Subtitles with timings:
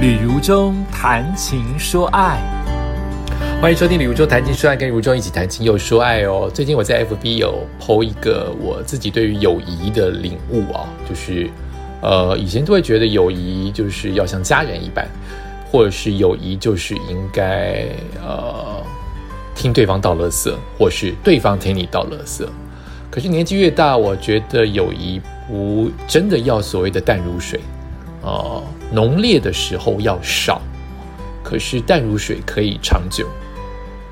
[0.00, 2.40] 旅如中谈情说爱，
[3.60, 6.50] 欢迎收听旅如中谈情说爱，跟如中一起谈情又说爱哦。
[6.54, 11.50] 最近我在 FB 有 PO 一个我自己对于友谊的领悟啊，就是
[12.00, 15.06] 呃以前都会觉得友谊就是要像家人一般，
[15.70, 17.84] 或者是友谊就是应该
[18.22, 18.82] 呃
[19.54, 22.48] 听对方道乐色，或是对方听你道乐色。
[23.10, 27.60] 可是年纪越大，我觉得友谊不真的要所谓的淡如水。
[28.22, 30.60] 哦，浓烈的时候要少，
[31.42, 33.26] 可是淡如水可以长久。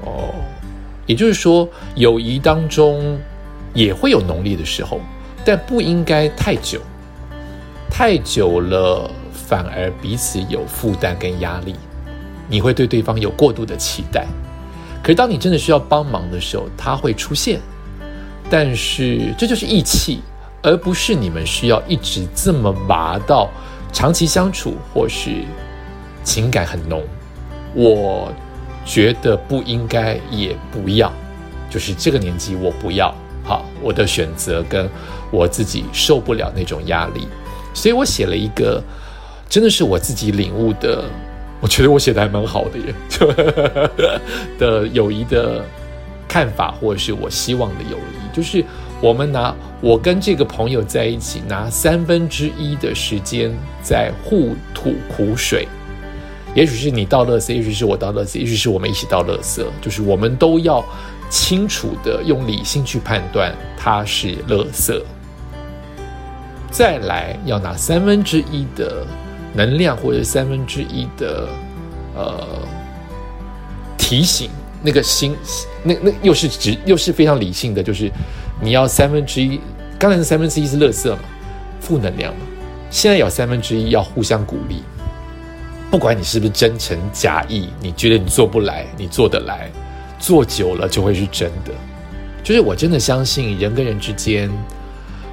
[0.04, 0.34] 哦，
[1.06, 3.18] 也就是说，友谊当中
[3.74, 5.00] 也会有浓烈的时候，
[5.44, 6.80] 但不应该太久。
[7.90, 11.74] 太久了，反而彼此有负担跟压力，
[12.48, 14.26] 你会对对方有过度的期待。
[15.02, 17.58] 可是当你真的需要帮忙的时候，他会出现。
[18.50, 20.20] 但是这就是义气，
[20.62, 23.50] 而不是你们需要一直这么拔到。
[23.92, 25.44] 长期相处或是
[26.22, 27.02] 情感很浓，
[27.74, 28.32] 我
[28.84, 31.12] 觉得不应该也不要，
[31.70, 33.14] 就是这个年纪我不要。
[33.44, 34.88] 好，我的选择跟
[35.30, 37.26] 我自己受不了那种压力，
[37.72, 38.82] 所以我写了一个，
[39.48, 41.04] 真的是我自己领悟的，
[41.60, 42.94] 我觉得我写的还蛮好的耶，
[44.58, 45.64] 的友谊的
[46.28, 48.62] 看法，或者是我希望的友谊，就是
[49.00, 49.54] 我们拿。
[49.80, 55.68] 我跟这个朋友在一起，拿三分之一的时间在互吐苦水，
[56.52, 60.84] 也许是你倒垃圾，也许是我倒垃圾，也许是我们一起倒垃圾，就是我们都要
[61.30, 65.00] 清楚的用理性去判断它是垃圾。
[66.72, 69.06] 再来要拿三分之一的
[69.54, 71.48] 能量或者三分之一的
[72.16, 72.44] 呃
[73.96, 74.50] 提醒，
[74.82, 75.36] 那个心，
[75.84, 78.10] 那那又是指又是非常理性的，就是。
[78.60, 79.60] 你要三分之一，
[79.98, 81.18] 刚才的三分之一是垃圾嘛，
[81.80, 82.40] 负能量嘛。
[82.90, 84.82] 现在有三分之一要互相鼓励，
[85.90, 89.70] 不管你是不是真诚假意，你觉得你做不来，你做得来，
[90.18, 91.72] 做久了就会是真的。
[92.42, 94.50] 就是我真的相信人跟人之间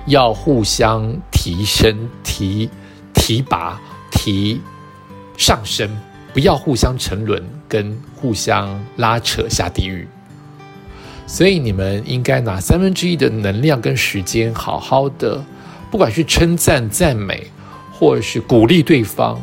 [0.08, 2.70] 要互相提升、提
[3.14, 3.80] 提拔、
[4.12, 4.62] 提
[5.38, 5.90] 上升，
[6.34, 10.06] 不要互相沉沦跟互相拉扯下地狱。
[11.28, 15.44] 所以你们应该拿三分之一的能量跟时间，好好的，
[15.90, 17.48] 不管是称赞、赞美，
[17.92, 19.42] 或者是鼓励对方，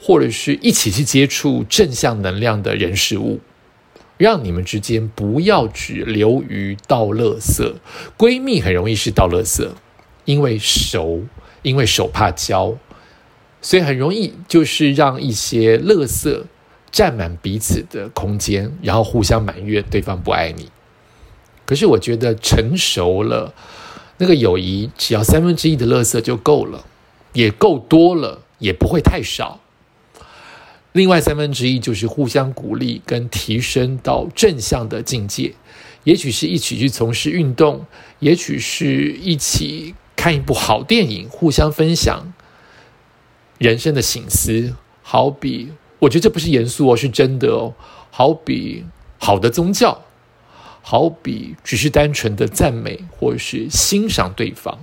[0.00, 3.40] 或者是一起去接触正向能量的人事物，
[4.18, 7.72] 让你们之间不要只流于倒垃圾。
[8.18, 9.68] 闺蜜很容易是倒垃圾，
[10.24, 11.22] 因为熟，
[11.62, 12.76] 因为手怕交，
[13.60, 16.42] 所以很容易就是让一些垃圾
[16.90, 20.68] 占满彼此的空间，然后互相埋怨对方不爱你。
[21.64, 23.54] 可是我觉得成熟了，
[24.18, 26.84] 那个友谊只要三分之一的垃圾就够了，
[27.32, 29.60] 也够多了，也不会太少。
[30.92, 35.54] 另外三分之一就是互相鼓励跟提升到正向的境界，
[36.04, 37.86] 也许是一起去从事运动，
[38.18, 42.34] 也许是一起看一部好电影，互相分享
[43.56, 44.74] 人生的醒思。
[45.02, 47.74] 好比，我觉得这不是严肃哦，是真的哦。
[48.10, 48.84] 好比
[49.18, 50.02] 好的宗教。
[50.82, 54.78] 好比只是单纯的赞美，或者是欣赏对方，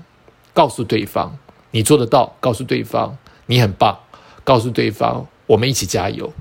[0.54, 1.38] 告诉对方
[1.72, 4.00] 你做得到，告诉对方你很棒，
[4.44, 6.34] 告诉对方我们一起加油。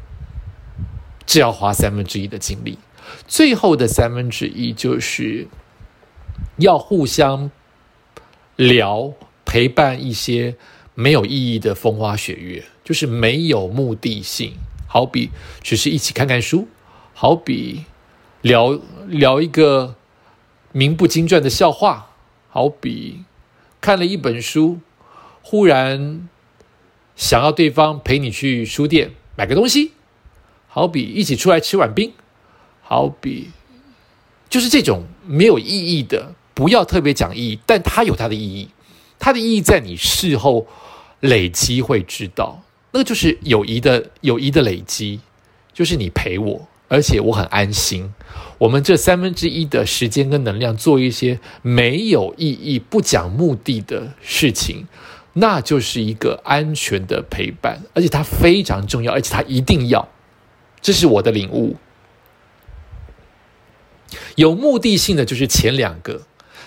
[1.27, 2.79] 只要花三分之一的精力，
[3.27, 5.47] 最后的三分之一就是
[6.57, 7.51] 要互相
[8.57, 9.13] 聊，
[9.45, 10.57] 陪伴一些
[10.95, 14.55] 没有意义的风花雪月，就是没有目的性。
[14.87, 15.31] 好比
[15.61, 16.67] 只是一起看看书，
[17.13, 17.85] 好比。
[18.41, 19.97] 聊聊一个
[20.73, 22.11] 名不经传的笑话，
[22.49, 23.25] 好比
[23.81, 24.79] 看了一本书，
[25.43, 26.29] 忽然
[27.17, 29.93] 想要对方陪你去书店买个东西，
[30.69, 32.13] 好比一起出来吃碗冰，
[32.83, 33.51] 好比
[34.49, 38.69] 就是这种没有意义的，不要特别讲意义，但它有它的意义，
[39.19, 40.67] 它的意义在你事后
[41.21, 42.63] 累积会知道，
[42.93, 45.21] 那个就是友谊的友谊的累积，
[45.73, 46.69] 就是你陪我。
[46.89, 48.13] 而且我很安心，
[48.57, 54.87] 我们这三分之一的时间跟能量做一些没有意义、不讲目的的事情，
[55.35, 60.09] 那就是一个安全的陪伴，而且它非常重要，而且它一定要，
[60.81, 61.77] 这是我的领悟。
[64.37, 66.23] 有目的性的就是前两个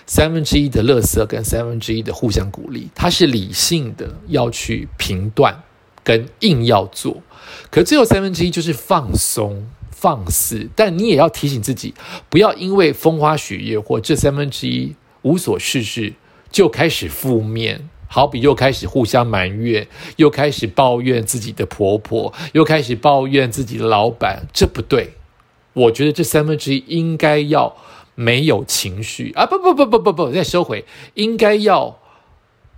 [0.06, 5.63] 三分之一的乐色跟三分之一的互相鼓励，它是理性的要去评断
[6.03, 7.24] 跟硬要做，
[7.71, 9.67] 可最后三分之一就是放松。
[10.01, 11.94] 放肆，但你也要提醒自己，
[12.27, 16.13] 不要因为风花雪月或这三分之一无所事事，
[16.50, 25.13] 就开始负面好比又开始互相埋怨，又开始抱怨自己的婆婆，又开始抱怨自己的老板，这不对。
[25.74, 27.77] 我觉得这三分之一应该要
[28.15, 29.45] 没有情绪啊！
[29.45, 30.83] 不不不不不不，再收回，
[31.13, 32.00] 应该要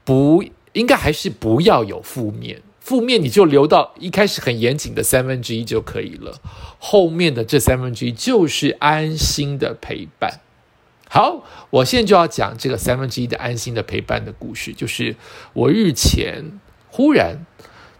[0.04, 0.44] 不
[0.74, 6.42] 应该还是不要有负面，负面你就留到一开始很严谨的三分之一就可以了，
[6.78, 10.42] 后面的这三分之一就是安心的陪伴。
[11.10, 14.74] 好，我现在就要讲这个三分之一的安心的陪伴的故事。
[14.74, 15.16] 就是
[15.54, 16.60] 我日前
[16.90, 17.46] 忽然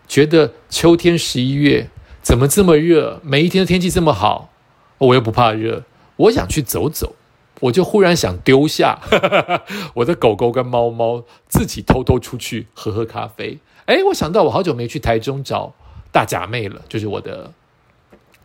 [0.06, 1.90] 觉得秋天十一月
[2.22, 4.52] 怎么这么热，每一天的天气这么好，
[4.98, 5.86] 我又不怕热，
[6.18, 7.16] 我想去走走，
[7.62, 9.00] 我就忽然想丢下
[9.96, 13.60] 我的狗狗跟猫猫，自己偷偷出去喝喝咖啡。
[13.86, 15.74] 哎，我想到我好久没去台中找
[16.12, 17.52] 大假妹了，就是我的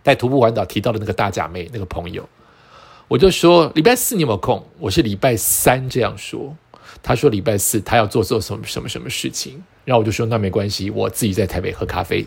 [0.02, 2.29] 在徒步环岛提到的那个大假妹那个朋友。
[3.06, 4.67] 我就说礼拜四你有没有空？
[4.79, 6.55] 我是礼拜三这样说。
[7.02, 12.26] 他说礼拜四他要做做什么什么什么事情，然后我就说那没关系，我自己在台北喝咖啡。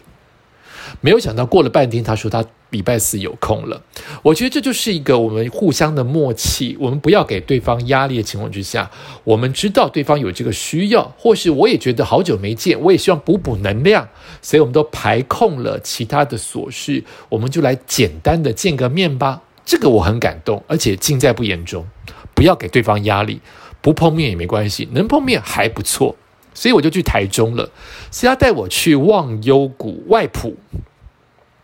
[1.01, 3.81] 没有想到过了半天，他说他礼拜四有空了。
[4.23, 8.89] 我觉得这就是一个我们互相的默契，我们不要给对方压力的情况之下，
[9.23, 14.07] 我们知道对方有这个需要，或是我也觉得好久没见，我也希望补补能量，
[14.41, 19.41] 所以我们都排空了其他的琐事，我们就来简单的见个面吧。
[19.63, 21.85] 这个我很感动，而且尽在不言中，
[22.33, 23.39] 不要给对方压力，
[23.81, 26.15] 不碰面也没关系，能碰面还不错，
[26.53, 27.69] 所以我就去台中了。
[28.11, 30.57] 是他带我去忘忧谷外埔，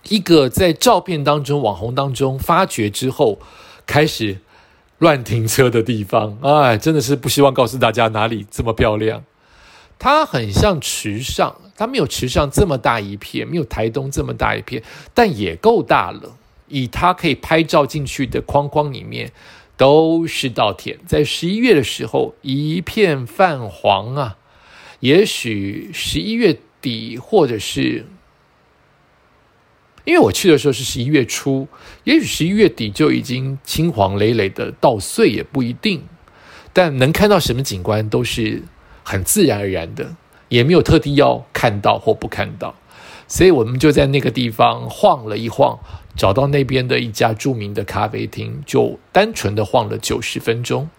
[0.09, 3.39] 一个在照片当中、网红当中发掘之后
[3.85, 4.39] 开始
[4.97, 6.37] 乱停车的地方。
[6.41, 9.23] 哎，真的是不希望告诉大家哪里这么漂亮。
[9.99, 16.37] 它很像池上，它没有池上这么大一片，没有台东这么大一片，但也够大了。
[16.69, 19.31] 以它可以拍照进去的框框里面，
[19.75, 20.99] 都是稻田。
[21.05, 24.36] 在十一月的时候，一片泛黄啊。
[24.99, 28.05] 也许十一月底，或者是
[30.05, 31.67] 因为我去的时候是十一月初，
[32.03, 36.03] 也许十一月底就已经青黄累累的稻穗也不一定。
[36.73, 38.63] 但能看到什么景观，都是
[39.03, 40.15] 很自然而然的，
[40.49, 42.75] 也没有特地要看到或不看到。
[43.27, 45.79] 所以我们就在那个地方晃了一晃。
[46.15, 50.89] 找到那边的一家著名的咖啡厅，就单纯的晃了九十分钟。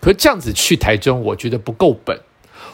[0.00, 2.20] 可这样子去台中，我觉得不够本。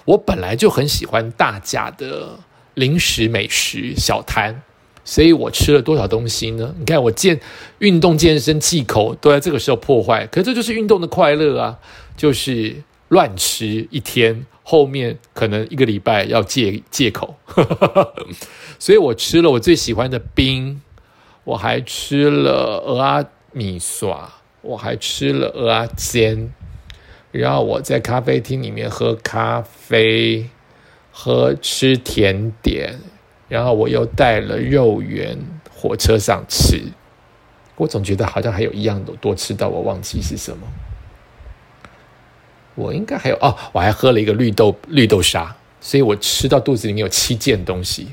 [0.06, 2.38] 我本来就很喜欢大家的
[2.73, 4.62] 零食美食小摊，
[5.05, 6.75] 所以我吃了多少东西呢？
[6.79, 7.38] 你看，我健
[7.81, 11.79] 运动健身忌口都在这个时候破坏，可这就是运动的快乐啊！
[12.17, 17.37] 就是乱吃一天，后面可能一个礼拜要戒戒口。
[18.79, 20.81] 所以我吃了我最喜欢的冰。
[21.44, 24.32] 我还吃了鹅阿米耍，
[24.62, 26.53] 我还吃了鹅阿煎，
[27.37, 30.49] 然后我在咖啡厅里面喝咖啡，
[31.12, 32.99] 喝吃甜点，
[33.49, 35.38] 然后我又带了肉圆，
[35.71, 36.83] 火车上吃。
[37.77, 40.67] 我总觉得好像还有一样的多吃到，我忘记是什么。
[42.75, 48.09] 我应该还有哦，我还喝了一个绿豆绿豆沙，所以我吃到肚子里面有七件东西，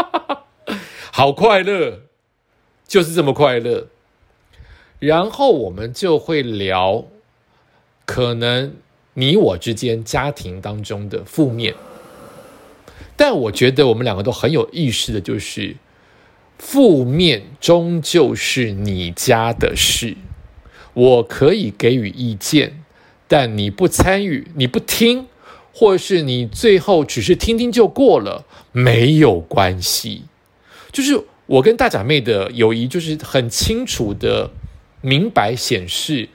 [1.10, 2.00] 好快乐。
[2.86, 3.86] 就是这么快乐，
[4.98, 7.04] 然后我们就会聊
[8.12, 8.74] 可能
[9.14, 11.76] 你我之间家庭当中的负面，
[13.14, 15.76] 但我觉得我们两个都很有意识的，就是
[16.58, 20.16] 负面终究是你家的事，
[20.92, 22.82] 我可以给予意见，
[23.28, 25.26] 但你不参与，你不听，
[25.72, 30.24] 或是你最后只是听听就过了，没有关系，
[30.90, 31.22] 就是。
[31.46, 34.52] 我跟大假妹的友谊就是很清楚的
[35.00, 36.28] 明白显示，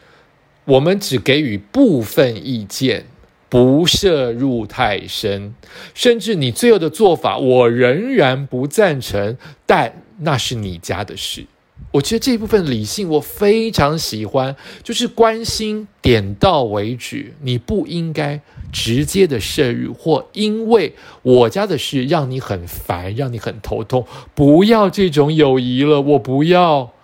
[0.65, 3.05] 我们只给予部分意见，
[3.49, 5.53] 不涉入太深，
[5.93, 11.45] 甚至你最后的做法，我仍然不赞成，但那是你家的事。
[11.91, 18.41] 我觉得这一部分理性我非常喜欢，就是关心点到为止，你不应该
[18.71, 26.94] 直接的摄入，或因为我家的事让你很烦，让你很头痛，不要这种友谊了，我不要。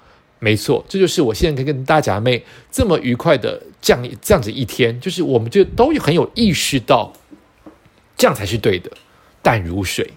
[0.41, 7.13] 没错，这就是我现在可以跟大假妹这么愉快的这样这样子一天，就是我们就都很有意识到，
[8.17, 8.91] 这样才是对的，
[9.41, 10.11] 淡如水，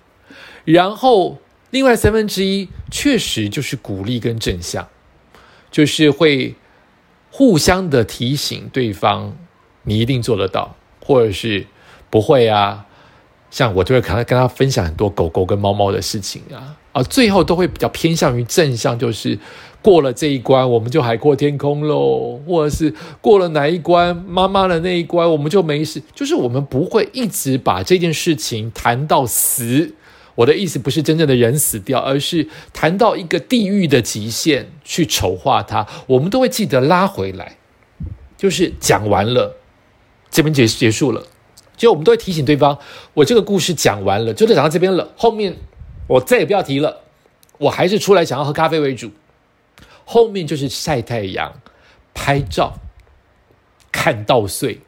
[0.64, 1.38] 然后。
[1.70, 4.86] 另外三分之一确实就是鼓励跟正向，
[5.72, 6.54] 就是会
[7.32, 9.36] 互相的提醒对方，
[9.82, 11.66] 你一定做得到，或者是
[12.10, 12.86] 不会啊。
[13.50, 19.36] 像我就会跟他跟他分享很多狗狗跟猫猫的事情啊，啊，最后都会比较偏向于正向，就是
[19.82, 26.00] 过了这一关，我们就海阔天空喽；或者是过了哪一关，妈妈的那一关，我们就没事。
[26.14, 29.92] 就是我们不会一直把这件事情谈到死。
[30.36, 37.56] 我的意思不是真正的人死掉，而是谈到一个地狱的极限去筹划它，我们都会记得拉回来。
[38.36, 39.56] 就是讲完了，
[40.30, 41.24] 这边结结束了，
[41.76, 42.78] 就我们都会提醒对方，
[43.14, 45.56] 我这个故事讲完了，就讲到这边了，后面。
[46.06, 47.02] 我再也不要提了，
[47.58, 49.10] 我还是出来想要喝咖啡为主。
[50.04, 51.60] 后面就是晒太阳、
[52.12, 52.78] 拍照、
[53.90, 54.80] 看稻穗、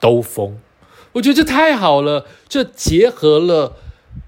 [0.00, 0.58] 兜风。
[1.12, 3.76] 我觉得这太好了，这结合了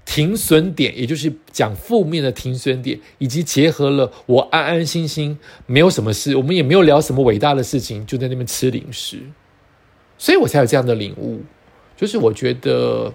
[0.05, 9.19] 停损点，也就是讲负面的停损点，以及结合了我安安心心没有什么事，我们也没有聊什么伟大的事情，就在那边吃零食，
[10.17, 11.41] 所以我才有这样的领悟。
[11.97, 13.11] 就是我觉得。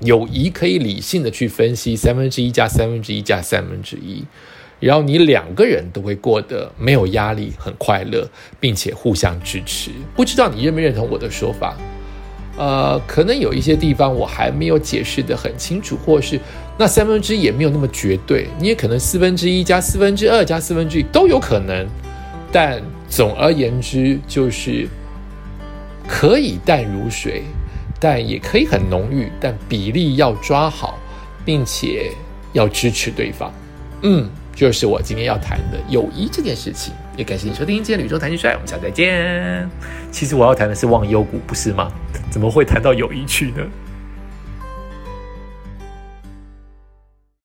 [0.00, 4.22] 友谊可以理性的去分析三分之一加三分之一加三分之一，
[4.78, 8.28] 然后你两个人都会过得没有压力，很快乐，
[8.60, 9.90] 并且互相支持。
[10.14, 11.76] 不知道你认不认同我的说法？
[12.58, 16.40] 呃，可能有一些地方我还没有解释的很清楚，或是
[16.78, 21.86] 那三分之一也没有那么绝对，你也可能四分之一加四分之二加四分之一都有可能。
[22.52, 24.88] 但总而言之，就是
[26.08, 27.42] 可以淡如水。
[27.98, 30.98] 但也可以很浓郁，但比例要抓好，
[31.44, 32.12] 并且
[32.52, 33.52] 要支持对方。
[34.02, 36.92] 嗯，就是我今天要谈的友谊这件事情。
[37.16, 39.68] 也感谢你收听今天宇宙谈情说爱，我们下次再见。
[40.12, 41.90] 其实我要谈的是忘忧谷，不是吗？
[42.30, 43.62] 怎么会谈到友谊去呢？